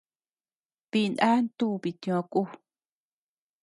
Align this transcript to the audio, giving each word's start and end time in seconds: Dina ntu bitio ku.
Dina 0.91 1.29
ntu 1.45 1.67
bitio 1.81 2.19
ku. 2.31 2.41